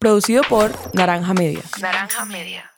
[0.00, 1.60] Producido por Naranja Media.
[1.78, 2.70] Naranja Media.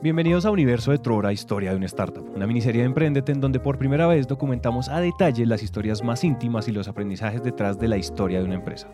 [0.00, 3.60] Bienvenidos a Universo de Trora, Historia de una Startup, una miniserie de Emprendete en donde
[3.60, 7.88] por primera vez documentamos a detalle las historias más íntimas y los aprendizajes detrás de
[7.88, 8.88] la historia de una empresa.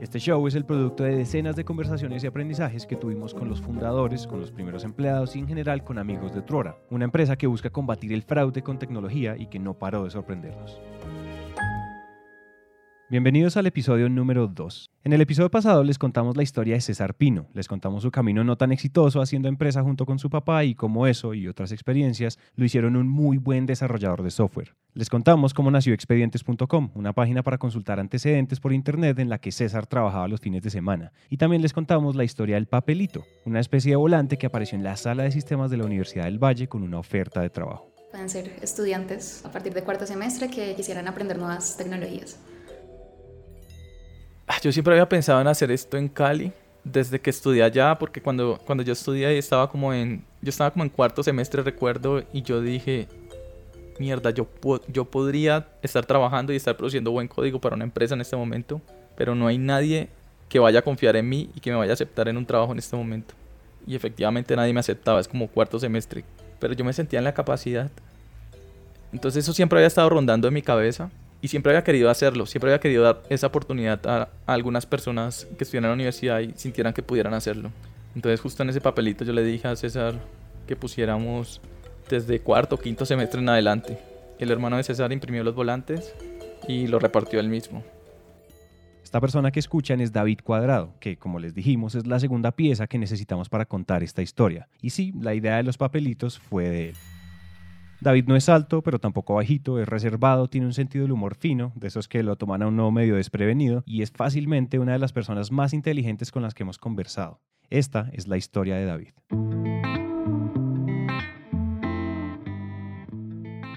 [0.00, 3.60] Este show es el producto de decenas de conversaciones y aprendizajes que tuvimos con los
[3.60, 7.46] fundadores, con los primeros empleados y en general con amigos de Trora, una empresa que
[7.46, 10.80] busca combatir el fraude con tecnología y que no paró de sorprendernos.
[13.08, 14.90] Bienvenidos al episodio número 2.
[15.04, 18.42] En el episodio pasado les contamos la historia de César Pino, les contamos su camino
[18.42, 22.36] no tan exitoso haciendo empresa junto con su papá y cómo eso y otras experiencias
[22.56, 24.74] lo hicieron un muy buen desarrollador de software.
[24.92, 29.52] Les contamos cómo nació expedientes.com, una página para consultar antecedentes por internet en la que
[29.52, 31.12] César trabajaba los fines de semana.
[31.30, 34.82] Y también les contamos la historia del papelito, una especie de volante que apareció en
[34.82, 37.88] la sala de sistemas de la Universidad del Valle con una oferta de trabajo.
[38.10, 42.40] Pueden ser estudiantes a partir de cuarto semestre que quisieran aprender nuevas tecnologías.
[44.66, 46.50] Yo siempre había pensado en hacer esto en Cali
[46.82, 50.82] desde que estudié allá, porque cuando, cuando yo estudié estaba como en, yo estaba como
[50.82, 53.06] en cuarto semestre, recuerdo, y yo dije,
[54.00, 54.48] mierda, yo,
[54.88, 58.82] yo podría estar trabajando y estar produciendo buen código para una empresa en este momento,
[59.14, 60.08] pero no hay nadie
[60.48, 62.72] que vaya a confiar en mí y que me vaya a aceptar en un trabajo
[62.72, 63.36] en este momento.
[63.86, 66.24] Y efectivamente nadie me aceptaba, es como cuarto semestre,
[66.58, 67.88] pero yo me sentía en la capacidad.
[69.12, 71.08] Entonces eso siempre había estado rondando en mi cabeza
[71.40, 75.64] y siempre había querido hacerlo, siempre había querido dar esa oportunidad a, algunas personas que
[75.64, 77.70] estuvieran en la universidad y sintieran que pudieran hacerlo.
[78.14, 80.14] Entonces justo en ese papelito yo le dije a César
[80.66, 81.60] que pusiéramos
[82.08, 83.98] desde cuarto, quinto semestre en adelante.
[84.38, 86.14] El hermano de César imprimió los volantes
[86.68, 87.84] y lo repartió él mismo.
[89.02, 92.86] Esta persona que escuchan es David Cuadrado, que como les dijimos es la segunda pieza
[92.86, 94.68] que necesitamos para contar esta historia.
[94.82, 96.96] Y sí, la idea de los papelitos fue de él.
[98.00, 101.72] David no es alto, pero tampoco bajito, es reservado, tiene un sentido del humor fino,
[101.74, 104.98] de esos que lo toman a un nuevo medio desprevenido, y es fácilmente una de
[104.98, 107.40] las personas más inteligentes con las que hemos conversado.
[107.70, 109.08] Esta es la historia de David.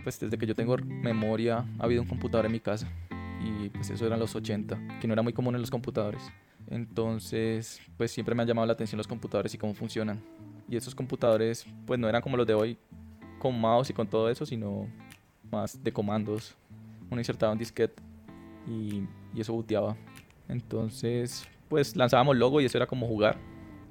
[0.04, 2.92] Pues desde que yo tengo memoria ha habido un computador en mi casa
[3.42, 6.30] y pues eso eran los 80, que no era muy común en los computadores.
[6.68, 10.22] Entonces, pues siempre me han llamado la atención los computadores y cómo funcionan.
[10.68, 12.78] Y esos computadores pues no eran como los de hoy,
[13.40, 14.88] con mouse y con todo eso, sino
[15.52, 16.56] más de comandos.
[17.10, 18.02] Uno insertaba un disquete
[18.68, 19.04] y,
[19.40, 19.96] eso booteaba.
[20.48, 23.38] Entonces, pues lanzábamos logo y eso era como jugar.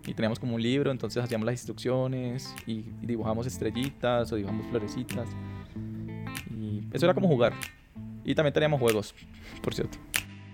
[0.07, 2.73] Y teníamos como un libro, entonces hacíamos las instrucciones y,
[3.03, 5.29] y dibujamos estrellitas o dibujamos florecitas.
[6.57, 7.53] Y eso era como jugar.
[8.25, 9.15] Y también teníamos juegos,
[9.63, 9.99] por cierto.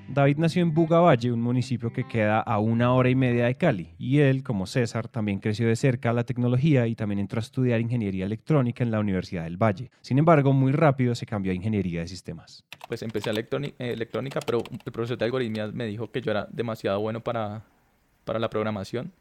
[0.09, 3.95] David nació en Bugavalle, un municipio que queda a una hora y media de Cali,
[3.99, 7.81] y él, como César, también creció de cerca la tecnología y también entró a estudiar
[7.81, 9.91] ingeniería electrónica en la Universidad del Valle.
[10.03, 12.65] Sin embargo, muy rápido se cambió a ingeniería de sistemas.
[12.87, 17.01] Pues empecé a electrónica, pero el profesor de algoritmia me dijo que yo era demasiado
[17.01, 17.65] bueno para,
[18.25, 19.13] para la programación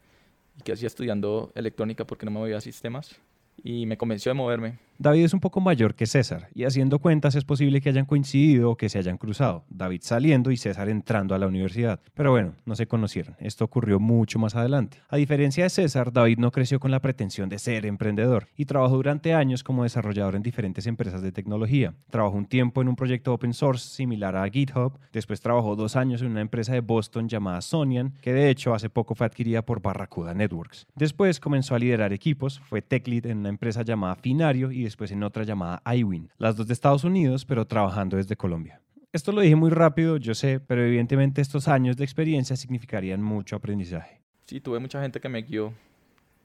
[0.60, 3.20] y que hacía estudiando electrónica porque no me movía a sistemas
[3.64, 4.80] y me convenció de moverme.
[4.98, 8.72] David es un poco mayor que César y haciendo cuentas es posible que hayan coincidido
[8.72, 12.00] o que se hayan cruzado, David saliendo y César entrando a la universidad.
[12.14, 15.00] Pero bueno, no se conocieron, esto ocurrió mucho más adelante.
[15.10, 18.96] A diferencia de César, David no creció con la pretensión de ser emprendedor y trabajó
[18.96, 21.94] durante años como desarrollador en diferentes empresas de tecnología.
[22.10, 26.22] Trabajó un tiempo en un proyecto open source similar a GitHub, después trabajó dos años
[26.22, 29.82] en una empresa de Boston llamada Sonian, que de hecho hace poco fue adquirida por
[29.82, 30.86] Barracuda Networks.
[30.96, 35.12] Después comenzó a liderar equipos, fue tech lead en una empresa llamada Finario y después
[35.12, 38.82] en otra llamada iWin, las dos de Estados Unidos, pero trabajando desde Colombia.
[39.12, 43.56] Esto lo dije muy rápido, yo sé, pero evidentemente estos años de experiencia significarían mucho
[43.56, 44.22] aprendizaje.
[44.46, 45.74] Sí, tuve mucha gente que me guió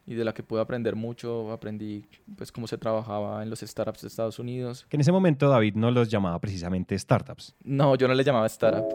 [0.07, 1.53] y de la que pude aprender mucho.
[1.53, 2.05] Aprendí
[2.37, 4.87] pues cómo se trabajaba en los startups de Estados Unidos.
[4.89, 7.55] Que en ese momento David no los llamaba precisamente startups.
[7.63, 8.87] No, yo no les llamaba startup.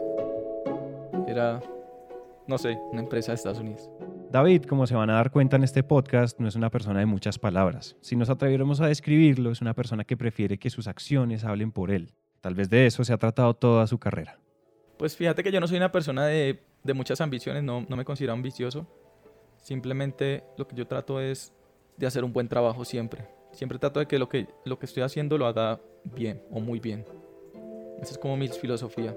[1.28, 1.60] Era,
[2.46, 3.88] no sé, una empresa de Estados Unidos.
[4.30, 7.06] David, como se van a dar cuenta en este podcast, no es una persona de
[7.06, 7.96] muchas palabras.
[8.00, 11.90] Si nos atreviéramos a describirlo, es una persona que prefiere que sus acciones hablen por
[11.90, 12.12] él.
[12.40, 14.38] Tal vez de eso se ha tratado toda su carrera.
[14.98, 16.60] Pues fíjate que yo no soy una persona de,
[16.94, 18.86] muchas ambiciones, no, no me considero ambicioso.
[19.56, 21.54] Simplemente lo que yo trato es
[21.96, 23.26] de hacer un buen trabajo siempre.
[23.52, 26.80] Siempre trato de que lo que, lo que estoy haciendo lo haga bien o muy
[26.80, 27.04] bien.
[28.00, 29.16] Esa es como mi filosofía.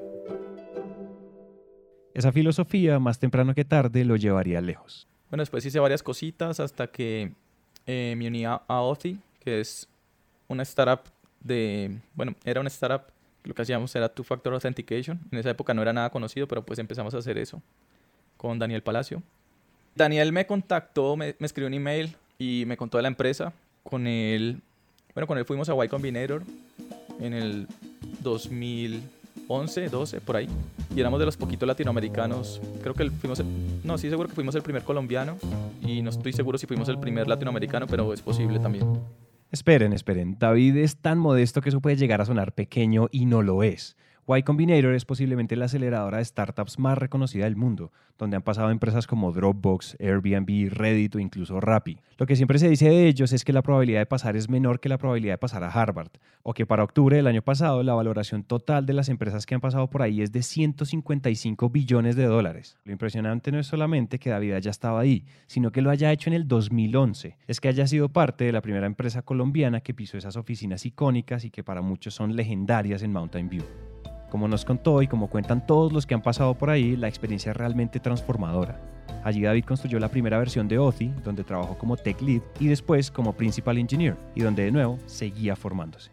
[2.18, 5.08] Esa filosofía, más temprano que tarde, lo llevaría lejos.
[5.30, 7.32] Bueno, después hice varias cositas hasta que
[7.86, 9.88] eh, me uní a Authy, que es
[10.48, 11.02] una startup
[11.42, 13.04] de, bueno, era una startup,
[13.44, 15.20] lo que hacíamos era Two-Factor Authentication.
[15.32, 17.62] En esa época no era nada conocido, pero pues empezamos a hacer eso
[18.36, 19.22] con Daniel Palacio.
[19.94, 23.54] Daniel me contactó, me, me escribió un email y me contó de la empresa.
[23.84, 24.60] Con él,
[25.14, 26.42] bueno, con él fuimos a Y Combinator
[27.20, 27.68] en el
[28.24, 29.04] 2000
[29.48, 30.50] 11, 12, por ahí.
[30.98, 32.60] Y éramos de los poquitos latinoamericanos.
[32.82, 33.46] Creo que fuimos, el,
[33.84, 35.38] no, sí seguro que fuimos el primer colombiano
[35.86, 39.00] y no estoy seguro si fuimos el primer latinoamericano, pero es posible también.
[39.52, 40.38] Esperen, esperen.
[40.40, 43.96] David es tan modesto que eso puede llegar a sonar pequeño y no lo es.
[44.36, 48.72] Y Combinator es posiblemente la aceleradora de startups más reconocida del mundo, donde han pasado
[48.72, 51.98] empresas como Dropbox, Airbnb, Reddit o incluso Rappi.
[52.18, 54.82] Lo que siempre se dice de ellos es que la probabilidad de pasar es menor
[54.82, 56.12] que la probabilidad de pasar a Harvard,
[56.44, 59.62] o que para octubre del año pasado la valoración total de las empresas que han
[59.62, 62.76] pasado por ahí es de 155 billones de dólares.
[62.84, 66.30] Lo impresionante no es solamente que David haya estado ahí, sino que lo haya hecho
[66.30, 67.38] en el 2011.
[67.48, 71.46] Es que haya sido parte de la primera empresa colombiana que pisó esas oficinas icónicas
[71.46, 73.64] y que para muchos son legendarias en Mountain View.
[74.30, 77.52] Como nos contó y como cuentan todos los que han pasado por ahí, la experiencia
[77.52, 78.80] es realmente transformadora.
[79.24, 83.10] Allí David construyó la primera versión de Authy, donde trabajó como tech lead y después
[83.10, 86.12] como principal engineer, y donde de nuevo seguía formándose.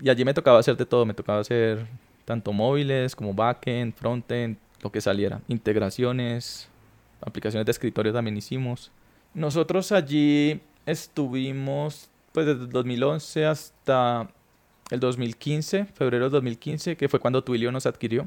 [0.00, 1.86] Y allí me tocaba hacer de todo, me tocaba hacer
[2.24, 6.68] tanto móviles como backend, frontend, lo que saliera, integraciones,
[7.20, 8.90] aplicaciones de escritorio también hicimos.
[9.34, 14.28] Nosotros allí estuvimos pues desde 2011 hasta
[14.90, 18.24] el 2015, febrero de 2015, que fue cuando Twilio nos adquirió.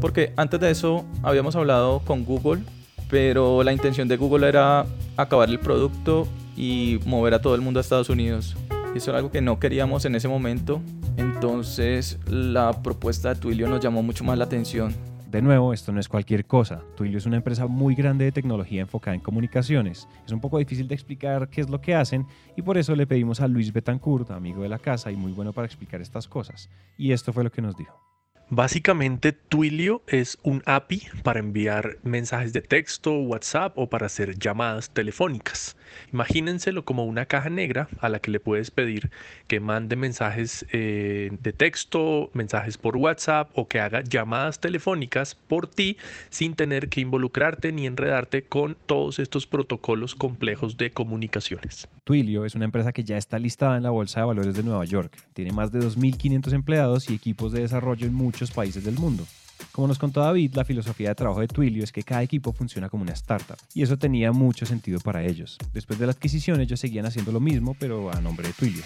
[0.00, 2.62] Porque antes de eso habíamos hablado con Google,
[3.10, 7.80] pero la intención de Google era acabar el producto y mover a todo el mundo
[7.80, 8.56] a Estados Unidos.
[8.94, 10.80] Eso era algo que no queríamos en ese momento.
[11.16, 14.94] Entonces la propuesta de Twilio nos llamó mucho más la atención.
[15.28, 16.82] De nuevo, esto no es cualquier cosa.
[16.96, 20.08] Twilio es una empresa muy grande de tecnología enfocada en comunicaciones.
[20.24, 22.26] Es un poco difícil de explicar qué es lo que hacen
[22.56, 25.52] y por eso le pedimos a Luis Betancourt, amigo de la casa y muy bueno
[25.52, 26.70] para explicar estas cosas.
[26.96, 28.00] Y esto fue lo que nos dijo.
[28.48, 34.88] Básicamente, Twilio es un API para enviar mensajes de texto, WhatsApp o para hacer llamadas
[34.94, 35.76] telefónicas.
[36.12, 39.10] Imagínenselo como una caja negra a la que le puedes pedir
[39.46, 45.66] que mande mensajes eh, de texto, mensajes por WhatsApp o que haga llamadas telefónicas por
[45.66, 45.96] ti
[46.30, 51.88] sin tener que involucrarte ni enredarte con todos estos protocolos complejos de comunicaciones.
[52.04, 54.84] Twilio es una empresa que ya está listada en la Bolsa de Valores de Nueva
[54.84, 55.12] York.
[55.34, 59.26] Tiene más de 2.500 empleados y equipos de desarrollo en muchos países del mundo.
[59.72, 62.88] Como nos contó David, la filosofía de trabajo de Twilio es que cada equipo funciona
[62.88, 65.58] como una startup, y eso tenía mucho sentido para ellos.
[65.72, 68.82] Después de la adquisición, ellos seguían haciendo lo mismo, pero a nombre de Twilio.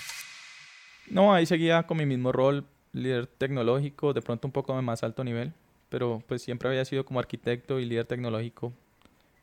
[1.11, 5.03] No, ahí seguía con mi mismo rol, líder tecnológico, de pronto un poco de más
[5.03, 5.53] alto nivel,
[5.89, 8.73] pero pues siempre había sido como arquitecto y líder tecnológico,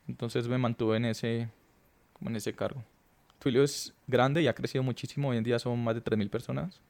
[0.08, 1.48] entonces me mantuve en ese,
[2.12, 2.82] como en ese cargo.
[3.38, 6.80] Twilio es grande y ha crecido muchísimo, hoy en día son más de 3.000 personas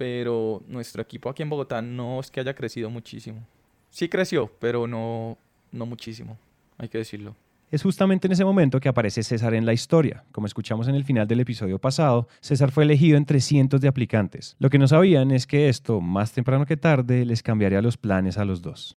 [0.00, 3.46] pero nuestro equipo aquí en Bogotá no es que haya crecido muchísimo.
[3.90, 5.36] Sí creció, pero no,
[5.72, 6.38] no muchísimo,
[6.78, 7.34] hay que decirlo.
[7.70, 10.24] Es justamente en ese momento que aparece César en la historia.
[10.32, 14.56] Como escuchamos en el final del episodio pasado, César fue elegido entre cientos de aplicantes.
[14.58, 18.38] Lo que no sabían es que esto, más temprano que tarde, les cambiaría los planes
[18.38, 18.96] a los dos.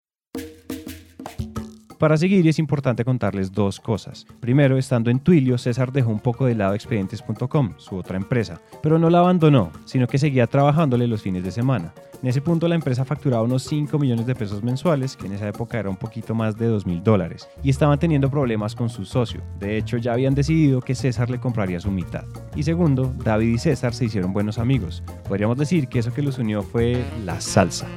[1.98, 4.26] Para seguir es importante contarles dos cosas.
[4.40, 9.00] Primero, estando en Twilio, César dejó un poco de lado expedientes.com, su otra empresa, pero
[9.00, 11.94] no la abandonó, sino que seguía trabajándole los fines de semana.
[12.22, 15.48] En ese punto la empresa facturaba unos 5 millones de pesos mensuales, que en esa
[15.48, 19.04] época era un poquito más de 2 mil dólares, y estaban teniendo problemas con su
[19.04, 19.42] socio.
[19.60, 22.24] De hecho, ya habían decidido que César le compraría su mitad.
[22.56, 25.04] Y segundo, David y César se hicieron buenos amigos.
[25.28, 27.88] Podríamos decir que eso que los unió fue la salsa.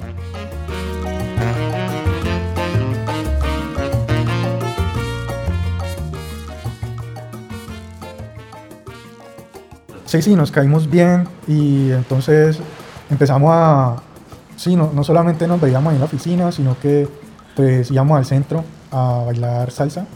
[10.06, 12.60] Sí, sí, nos caímos bien y entonces
[13.10, 13.96] empezamos a,
[14.56, 17.08] sí, no, no solamente nos veíamos en la oficina, sino que
[17.56, 20.06] pues íbamos al centro a bailar salsa,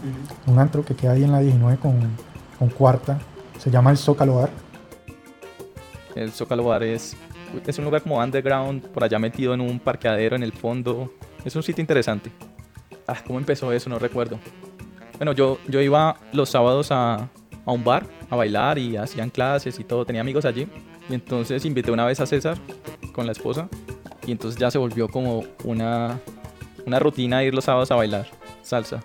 [0.47, 1.99] un antro que queda ahí en la 19 con,
[2.57, 3.19] con cuarta,
[3.57, 4.49] se llama el Zócalo Bar.
[6.15, 7.17] El Zócalo Bar es,
[7.67, 11.11] es un lugar como underground, por allá metido en un parqueadero en el fondo.
[11.43, 12.31] Es un sitio interesante.
[13.07, 13.89] Ah, ¿cómo empezó eso?
[13.89, 14.39] No recuerdo.
[15.17, 17.29] Bueno, yo, yo iba los sábados a,
[17.71, 20.05] a un bar a bailar y hacían clases y todo.
[20.05, 20.67] Tenía amigos allí.
[21.09, 22.57] Y entonces invité una vez a César
[23.13, 23.67] con la esposa.
[24.25, 26.19] Y entonces ya se volvió como una,
[26.85, 28.27] una rutina ir los sábados a bailar
[28.61, 29.03] salsa.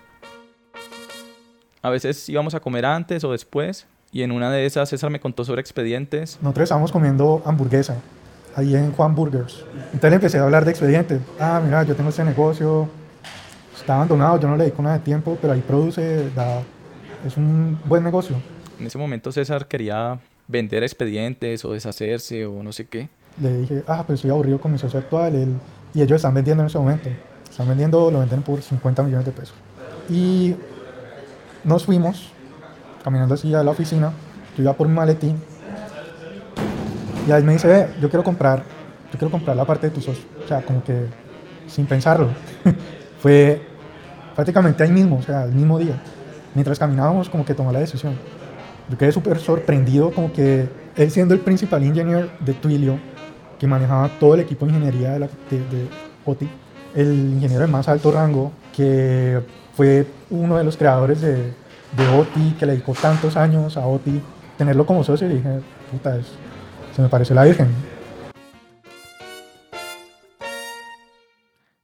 [1.81, 3.87] A veces íbamos a comer antes o después.
[4.11, 6.37] Y en una de esas César me contó sobre expedientes.
[6.41, 7.95] Nosotros estábamos comiendo hamburguesa
[8.55, 9.63] ahí en Juan Burgers.
[9.93, 11.21] Entonces le empecé a hablar de expedientes.
[11.39, 12.89] Ah, mira, yo tengo este negocio.
[13.75, 16.61] Está abandonado, yo no le dedico nada de tiempo, pero ahí produce, da,
[17.25, 18.35] es un buen negocio.
[18.79, 23.09] En ese momento César quería vender expedientes o deshacerse o no sé qué.
[23.41, 25.55] Le dije, ah, pues estoy aburrido con mi socio actual él,
[25.93, 27.09] y ellos están vendiendo en ese momento.
[27.49, 29.55] Están vendiendo, lo venden por 50 millones de pesos.
[30.09, 30.55] Y
[31.63, 32.31] nos fuimos
[33.03, 34.11] caminando así a la oficina.
[34.55, 35.37] Yo iba por un maletín.
[37.27, 38.63] Y ahí me dice, yo quiero comprar
[39.11, 40.25] yo quiero comprar la parte de tu socio.
[40.43, 41.05] O sea, como que
[41.67, 42.29] sin pensarlo.
[43.21, 43.61] Fue
[44.35, 46.01] prácticamente ahí mismo, o sea, el mismo día.
[46.53, 48.17] Mientras caminábamos, como que tomó la decisión.
[48.89, 52.99] Yo quedé súper sorprendido, como que él siendo el principal ingeniero de Twilio,
[53.59, 55.27] que manejaba todo el equipo de ingeniería de,
[56.25, 56.49] OTI,
[56.95, 59.41] el ingeniero de más alto rango, que
[59.75, 61.53] fue uno de los creadores de,
[62.17, 64.21] OTI, que le dedicó tantos años a OTI,
[64.57, 65.59] tenerlo como socio, y dije,
[65.91, 66.17] puta,
[66.95, 67.67] se me pareció la Virgen.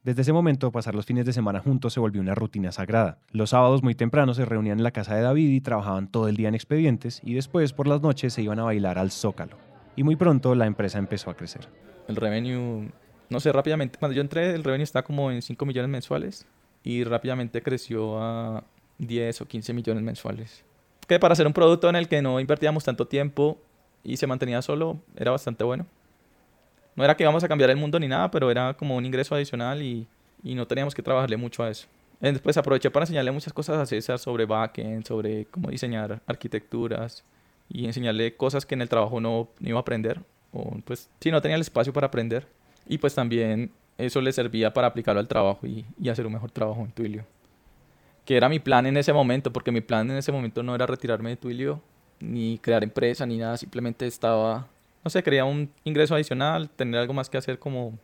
[0.04, 3.16] Desde ese momento, pasar los fines de semana juntos se volvió una rutina sagrada.
[3.30, 6.36] Los sábados muy temprano se reunían en la casa de David y trabajaban todo el
[6.36, 9.56] día en expedientes y después por las noches se iban a bailar al Zócalo.
[9.96, 11.70] Y muy pronto la empresa empezó a crecer.
[12.06, 12.90] El revenue,
[13.30, 16.46] no sé, rápidamente, cuando yo entré el revenue estaba como en 5 millones mensuales
[16.82, 18.62] y rápidamente creció a
[18.98, 20.66] 10 o 15 millones mensuales.
[21.08, 23.58] Que para hacer un producto en el que no invertíamos tanto tiempo
[24.02, 25.86] y se mantenía solo, era bastante bueno.
[26.96, 29.34] No era que íbamos a cambiar el mundo ni nada, pero era como un ingreso
[29.34, 30.06] adicional y,
[30.42, 31.86] y no teníamos que trabajarle mucho a eso.
[32.20, 37.24] Después aproveché para enseñarle muchas cosas a César sobre backend, sobre cómo diseñar arquitecturas
[37.68, 40.20] y enseñarle cosas que en el trabajo no, no iba a aprender.
[40.52, 42.46] O pues sí, no tenía el espacio para aprender.
[42.86, 46.50] Y pues también eso le servía para aplicarlo al trabajo y, y hacer un mejor
[46.50, 47.24] trabajo en Twilio.
[48.24, 50.86] Que era mi plan en ese momento, porque mi plan en ese momento no era
[50.86, 51.82] retirarme de Twilio,
[52.20, 53.56] ni crear empresa, ni nada.
[53.56, 54.66] Simplemente estaba
[55.04, 57.98] no sé, quería un ingreso adicional, tener algo más que hacer como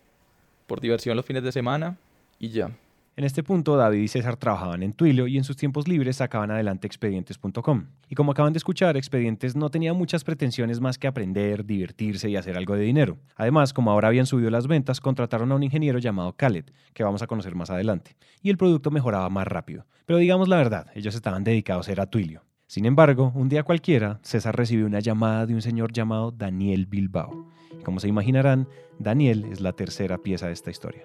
[0.66, 1.96] por diversión los fines de semana
[2.38, 2.70] y ya.
[3.16, 6.50] En este punto, David y César trabajaban en Twilio y en sus tiempos libres sacaban
[6.50, 7.86] adelante expedientes.com.
[8.08, 12.36] Y como acaban de escuchar, Expedientes no tenía muchas pretensiones más que aprender, divertirse y
[12.36, 13.18] hacer algo de dinero.
[13.36, 17.20] Además, como ahora habían subido las ventas, contrataron a un ingeniero llamado Khaled, que vamos
[17.20, 18.16] a conocer más adelante.
[18.42, 19.84] Y el producto mejoraba más rápido.
[20.06, 22.42] Pero digamos la verdad, ellos estaban dedicados a Twilio.
[22.70, 27.48] Sin embargo, un día cualquiera, César recibió una llamada de un señor llamado Daniel Bilbao.
[27.76, 31.02] Y como se imaginarán, Daniel es la tercera pieza de esta historia.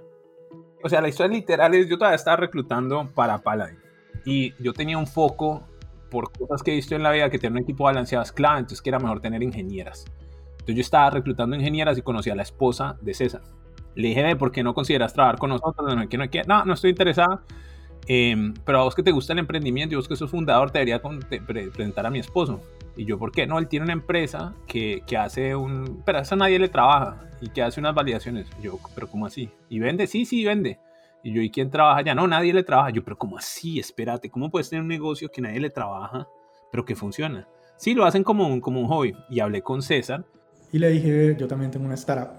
[0.84, 3.80] O sea, la historia literal es, yo todavía estaba reclutando para Paladin.
[4.26, 5.68] Y yo tenía un foco
[6.12, 8.60] por cosas que he visto en la vida, que tener un equipo balanceado es clave,
[8.60, 10.06] entonces que era mejor tener ingenieras.
[10.52, 13.42] Entonces yo estaba reclutando ingenieras y conocí a la esposa de César.
[13.96, 15.88] Le dije, ¿por qué no consideras trabajar con nosotros?
[15.88, 16.06] No, no,
[16.48, 17.42] no, no estoy interesada.
[18.08, 20.80] Eh, pero a vos que te gusta el emprendimiento y vos que sos fundador, te
[20.80, 21.02] debería
[21.46, 22.62] presentar a mi esposo.
[22.96, 23.46] Y yo, ¿por qué?
[23.46, 26.02] No, él tiene una empresa que, que hace un...
[26.06, 28.48] Pero a esa nadie le trabaja y que hace unas validaciones.
[28.62, 29.50] Yo, ¿pero cómo así?
[29.70, 30.08] ¿Y vende?
[30.08, 30.80] Sí, sí, vende.
[31.24, 32.16] Y yo, ¿y quién trabaja ya?
[32.16, 32.92] No, nadie le trabaja.
[32.92, 33.80] Yo, ¿pero cómo así?
[33.80, 36.28] Espérate, ¿cómo puedes tener un negocio que nadie le trabaja,
[36.72, 37.48] pero que funciona?
[37.78, 39.14] Sí, lo hacen como un, como un hobby.
[39.30, 40.24] Y hablé con César.
[40.72, 42.30] Y le dije, yo también tengo una startup,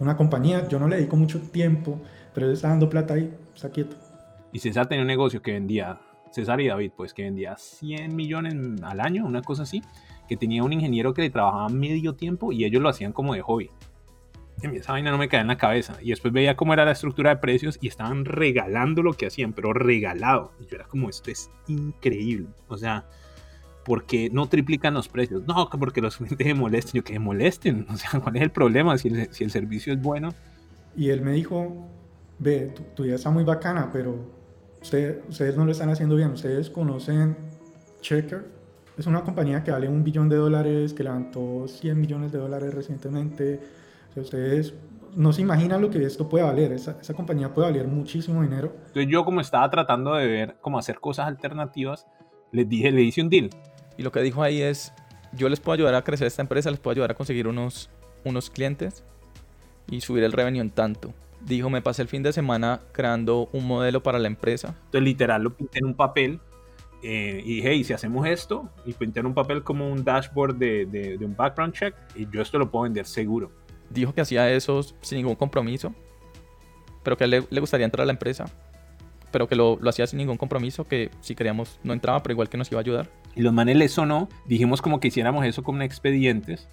[0.00, 2.00] una compañía, yo no le dedico mucho tiempo,
[2.34, 3.96] pero él está dando plata ahí, está quieto.
[4.52, 6.00] Y César tenía un negocio que vendía,
[6.30, 9.82] César y David, pues que vendía 100 millones al año, una cosa así,
[10.28, 13.42] que tenía un ingeniero que le trabajaba medio tiempo y ellos lo hacían como de
[13.42, 13.70] hobby.
[14.62, 15.98] Y esa vaina no me caía en la cabeza.
[16.00, 19.52] Y después veía cómo era la estructura de precios y estaban regalando lo que hacían,
[19.52, 20.52] pero regalado.
[20.60, 22.48] Y yo era como, esto es increíble.
[22.68, 23.04] O sea,
[23.84, 25.46] ¿por qué no triplican los precios?
[25.46, 26.92] No, que porque los clientes se molesten.
[26.94, 27.86] Yo que se molesten.
[27.92, 30.32] O sea, ¿cuál es el problema si el, si el servicio es bueno?
[30.96, 31.86] Y él me dijo,
[32.38, 34.35] ve, tu, tu idea está muy bacana, pero
[34.82, 36.30] usted- ustedes no lo están haciendo bien.
[36.32, 37.36] Ustedes conocen
[38.00, 38.44] Checker.
[38.98, 42.72] Es una compañía que vale un billón de dólares, que levantó 100 millones de dólares
[42.74, 43.60] recientemente.
[44.10, 44.74] O sea, ustedes
[45.14, 46.72] no se imaginan lo que esto puede valer.
[46.72, 48.72] Esa, esa compañía puede valer muchísimo dinero.
[48.86, 52.06] Entonces yo como estaba tratando de ver cómo hacer cosas alternativas,
[52.52, 53.50] les dije, le hice un deal.
[53.98, 54.92] Y lo que dijo ahí es,
[55.32, 57.90] yo les puedo ayudar a crecer esta empresa, les puedo ayudar a conseguir unos,
[58.24, 59.04] unos clientes
[59.90, 61.12] y subir el revenue en tanto.
[61.40, 64.68] Dijo, me pasé el fin de semana creando un modelo para la empresa.
[64.86, 66.40] Entonces literal lo pinté en un papel
[67.02, 70.56] eh, y dije, hey, si hacemos esto, y pinté en un papel como un dashboard
[70.56, 73.52] de, de- de un background check, y yo esto lo puedo vender seguro.
[73.90, 75.94] Dijo que hacía eso sin ningún compromiso,
[77.04, 78.46] pero que a él le, le gustaría entrar a la empresa,
[79.30, 82.48] pero que lo, lo hacía sin ningún compromiso, que si queríamos no entraba, pero igual
[82.48, 83.08] que nos iba a ayudar.
[83.36, 86.68] Y los manes les sonó, dijimos como que hiciéramos eso con expedientes,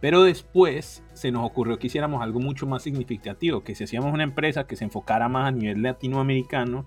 [0.00, 4.24] pero después se nos ocurrió que hiciéramos algo mucho más significativo, que si hacíamos una
[4.24, 6.86] empresa que se enfocara más a nivel latinoamericano,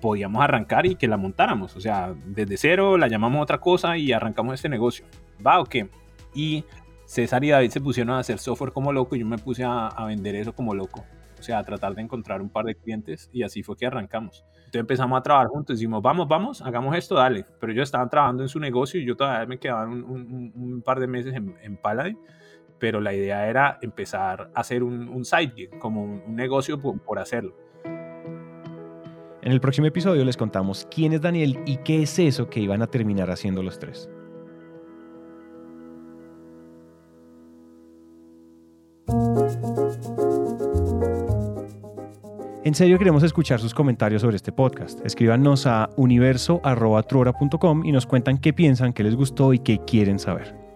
[0.00, 4.12] podíamos arrancar y que la montáramos, o sea, desde cero la llamamos otra cosa y
[4.12, 5.06] arrancamos este negocio.
[5.44, 5.88] ¿Va o qué?
[6.34, 6.64] Y
[7.04, 9.86] César y David se pusieron a hacer software como loco y yo me puse a,
[9.88, 11.04] a vender eso como loco.
[11.38, 14.44] O sea, a tratar de encontrar un par de clientes y así fue que arrancamos.
[14.56, 17.46] Entonces empezamos a trabajar juntos, decimos, vamos, vamos, hagamos esto, dale.
[17.60, 20.82] Pero ellos estaban trabajando en su negocio y yo todavía me quedaba un- un- un
[20.82, 22.18] par de meses en, en Paladin.
[22.78, 27.00] Pero la idea era empezar a hacer un, un side gig, como un, negocio por,
[27.00, 27.56] por hacerlo.
[29.40, 32.82] En el próximo episodio les contamos quién es Daniel y qué es eso que iban
[32.82, 34.10] a terminar haciendo los tres.
[42.68, 45.00] En serio queremos escuchar sus comentarios sobre este podcast.
[45.06, 50.67] Escríbanos a universo.truora.com y nos cuentan qué piensan, qué les gustó y qué quieren saber.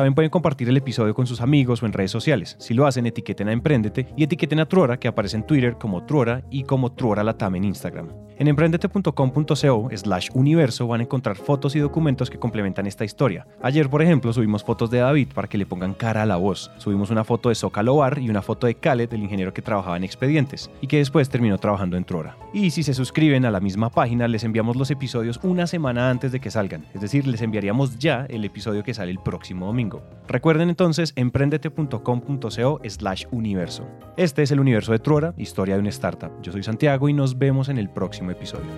[0.00, 2.56] También pueden compartir el episodio con sus amigos o en redes sociales.
[2.58, 6.06] Si lo hacen, etiqueten a Emprendete y etiqueten a Truora, que aparece en Twitter como
[6.06, 8.08] Truora y como Truora Latam en Instagram.
[8.40, 13.46] En emprendete.com.co slash universo van a encontrar fotos y documentos que complementan esta historia.
[13.60, 16.70] Ayer, por ejemplo, subimos fotos de David para que le pongan cara a la voz.
[16.78, 19.98] Subimos una foto de Zócalo Bar y una foto de Khaled, el ingeniero que trabajaba
[19.98, 22.38] en Expedientes y que después terminó trabajando en Truora.
[22.54, 26.32] Y si se suscriben a la misma página, les enviamos los episodios una semana antes
[26.32, 26.86] de que salgan.
[26.94, 30.02] Es decir, les enviaríamos ya el episodio que sale el próximo domingo.
[30.28, 33.86] Recuerden entonces emprendete.com.co slash universo.
[34.16, 36.30] Este es el universo de Truora, historia de una startup.
[36.40, 38.70] Yo soy Santiago y nos vemos en el próximo episodio.